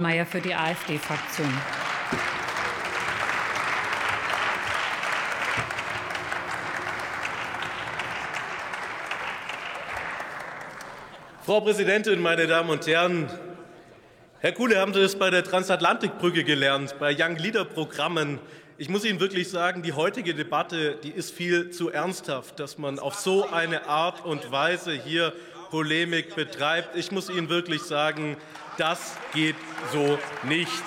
[0.00, 1.52] Mayer für die AfD-Fraktion.
[11.44, 13.28] Frau Präsidentin, meine Damen und Herren!
[14.38, 18.38] Herr Kuhle, haben Sie es bei der Transatlantikbrücke gelernt, bei Young Leader Programmen?
[18.76, 23.00] Ich muss Ihnen wirklich sagen, die heutige Debatte, die ist viel zu ernsthaft, dass man
[23.00, 25.32] auf so eine Art und Weise hier
[25.70, 26.96] Polemik betreibt.
[26.96, 28.36] Ich muss Ihnen wirklich sagen,
[28.76, 29.56] das geht
[29.92, 30.82] so nicht.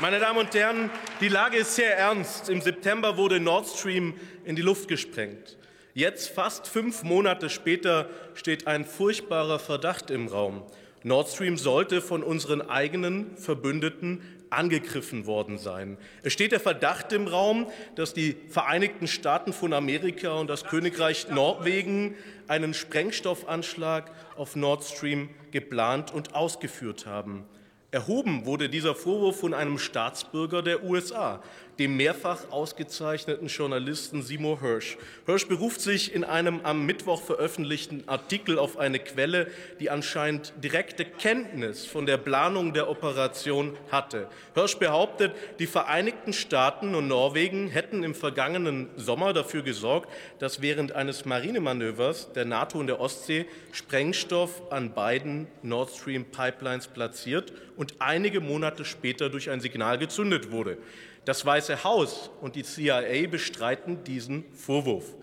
[0.00, 2.48] Meine Damen und Herren, die Lage ist sehr ernst.
[2.48, 4.14] Im September wurde Nord Stream
[4.44, 5.56] in die Luft gesprengt.
[5.94, 10.64] Jetzt, fast fünf Monate später, steht ein furchtbarer Verdacht im Raum.
[11.04, 15.96] Nord Stream sollte von unseren eigenen Verbündeten angegriffen worden sein.
[16.22, 21.28] Es steht der Verdacht im Raum, dass die Vereinigten Staaten von Amerika und das Königreich
[21.30, 22.14] Norwegen
[22.48, 27.44] einen Sprengstoffanschlag auf Nord Stream geplant und ausgeführt haben.
[27.92, 31.42] Erhoben wurde dieser Vorwurf von einem Staatsbürger der USA,
[31.78, 34.96] dem mehrfach ausgezeichneten Journalisten Seymour Hirsch.
[35.26, 39.46] Hirsch beruft sich in einem am Mittwoch veröffentlichten Artikel auf eine Quelle,
[39.78, 44.26] die anscheinend direkte Kenntnis von der Planung der Operation hatte.
[44.54, 50.92] Hirsch behauptet, die Vereinigten Staaten und Norwegen hätten im vergangenen Sommer dafür gesorgt, dass während
[50.92, 57.52] eines Marinemanövers der NATO in der Ostsee Sprengstoff an beiden Nord Stream Pipelines platziert
[57.82, 60.78] und einige Monate später durch ein Signal gezündet wurde.
[61.24, 65.16] Das Weiße Haus und die CIA bestreiten diesen Vorwurf.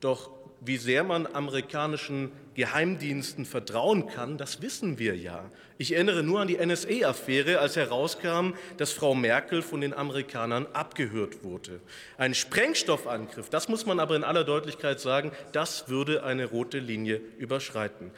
[0.00, 5.48] Doch wie sehr man amerikanischen Geheimdiensten vertrauen kann, das wissen wir ja.
[5.78, 11.44] Ich erinnere nur an die NSA-Affäre, als herauskam, dass Frau Merkel von den Amerikanern abgehört
[11.44, 11.80] wurde.
[12.18, 17.20] Ein Sprengstoffangriff, das muss man aber in aller Deutlichkeit sagen, das würde eine rote Linie
[17.38, 18.10] überschreiten.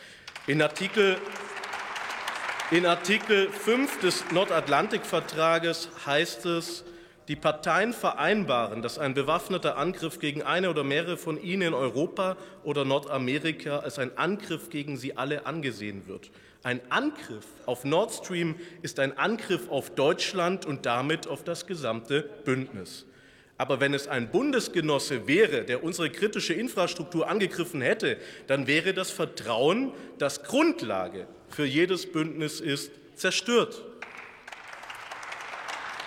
[0.47, 1.19] In Artikel
[2.75, 6.85] in Artikel 5 des Nordatlantikvertrages heißt es,
[7.29, 12.37] die Parteien vereinbaren, dass ein bewaffneter Angriff gegen eine oder mehrere von ihnen in Europa
[12.65, 16.33] oder Nordamerika als ein Angriff gegen sie alle angesehen wird.
[16.65, 22.29] Ein Angriff auf Nord Stream ist ein Angriff auf Deutschland und damit auf das gesamte
[22.45, 23.07] Bündnis.
[23.57, 29.11] Aber wenn es ein Bundesgenosse wäre, der unsere kritische Infrastruktur angegriffen hätte, dann wäre das
[29.11, 33.83] Vertrauen, das Grundlage für jedes Bündnis ist, zerstört.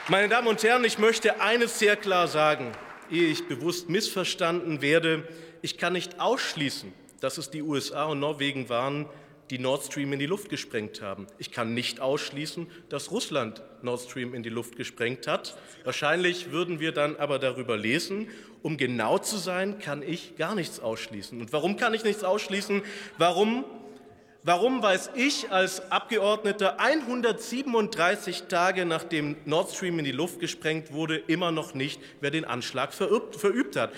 [0.09, 2.73] Meine Damen und Herren, ich möchte eines sehr klar sagen,
[3.09, 5.27] ehe ich bewusst missverstanden werde.
[5.61, 9.05] Ich kann nicht ausschließen, dass es die USA und Norwegen waren,
[9.49, 11.27] die Nord Stream in die Luft gesprengt haben.
[11.37, 15.57] Ich kann nicht ausschließen, dass Russland Nord Stream in die Luft gesprengt hat.
[15.83, 18.27] Wahrscheinlich würden wir dann aber darüber lesen.
[18.63, 21.39] Um genau zu sein, kann ich gar nichts ausschließen.
[21.39, 22.81] Und warum kann ich nichts ausschließen?
[23.17, 23.63] Warum
[24.43, 31.17] Warum weiß ich als Abgeordneter 137 Tage nachdem Nord Stream in die Luft gesprengt wurde,
[31.17, 33.91] immer noch nicht, wer den Anschlag verübt, verübt hat?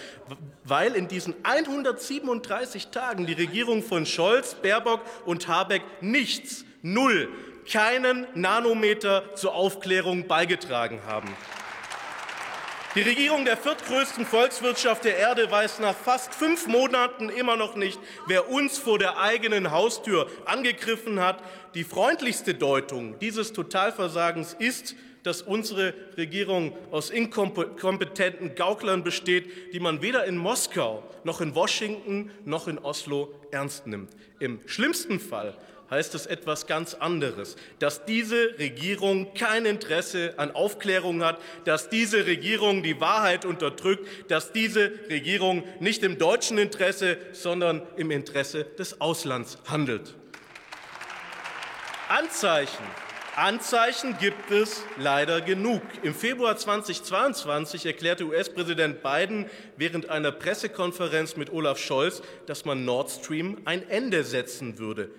[0.64, 7.30] Weil in diesen 137 Tagen die Regierung von Scholz, Baerbock und Habeck nichts, null,
[7.70, 11.30] keinen Nanometer zur Aufklärung beigetragen haben.
[12.96, 18.00] Die Regierung der viertgrößten Volkswirtschaft der Erde weiß nach fast fünf Monaten immer noch nicht,
[18.26, 21.44] wer uns vor der eigenen Haustür angegriffen hat.
[21.76, 30.02] Die freundlichste Deutung dieses Totalversagens ist, dass unsere Regierung aus inkompetenten Gauklern besteht, die man
[30.02, 34.10] weder in Moskau noch in Washington noch in Oslo ernst nimmt.
[34.40, 35.56] Im schlimmsten Fall
[35.90, 42.26] heißt es etwas ganz anderes, dass diese Regierung kein Interesse an Aufklärung hat, dass diese
[42.26, 49.02] Regierung die Wahrheit unterdrückt, dass diese Regierung nicht im deutschen Interesse, sondern im Interesse des
[49.02, 50.16] Auslands handelt.
[52.08, 52.86] Anzeichen
[53.40, 55.82] Anzeichen gibt es leider genug.
[56.04, 59.46] Im Februar 2022 erklärte US-Präsident Biden
[59.78, 65.10] während einer Pressekonferenz mit Olaf Scholz, dass man Nord Stream ein Ende setzen würde.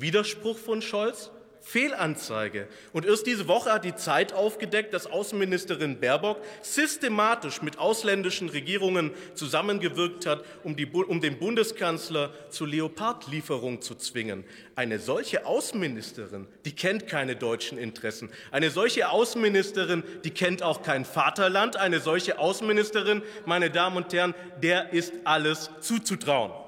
[0.00, 1.30] Widerspruch von Scholz?
[1.68, 2.66] Fehlanzeige.
[2.94, 9.10] Und erst diese Woche hat die Zeit aufgedeckt, dass Außenministerin Baerbock systematisch mit ausländischen Regierungen
[9.34, 14.44] zusammengewirkt hat, um, die, um den Bundeskanzler zur Leopardlieferung zu zwingen.
[14.76, 18.30] Eine solche Außenministerin, die kennt keine deutschen Interessen.
[18.50, 21.76] Eine solche Außenministerin, die kennt auch kein Vaterland.
[21.76, 26.67] Eine solche Außenministerin, meine Damen und Herren, der ist alles zuzutrauen.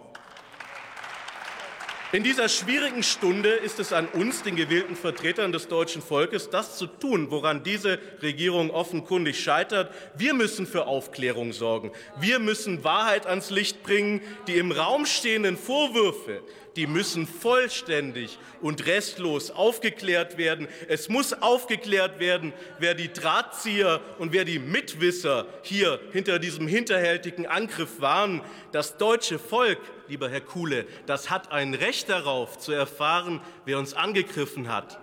[2.13, 6.77] In dieser schwierigen Stunde ist es an uns, den gewählten Vertretern des deutschen Volkes, das
[6.77, 9.95] zu tun, woran diese Regierung offenkundig scheitert.
[10.17, 11.93] Wir müssen für Aufklärung sorgen.
[12.19, 14.23] Wir müssen Wahrheit ans Licht bringen.
[14.49, 16.43] Die im Raum stehenden Vorwürfe,
[16.75, 20.67] die müssen vollständig und restlos aufgeklärt werden.
[20.89, 27.47] Es muss aufgeklärt werden, wer die Drahtzieher und wer die Mitwisser hier hinter diesem hinterhältigen
[27.47, 28.41] Angriff waren.
[28.73, 29.79] Das deutsche Volk,
[30.11, 34.99] lieber Herr Kuhle, das hat ein Recht darauf zu erfahren, wer uns angegriffen hat.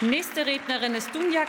[0.00, 1.42] Nächste Rednerin ist Dunja